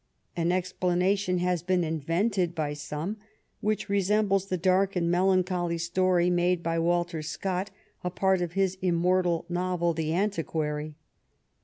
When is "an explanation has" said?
0.35-1.61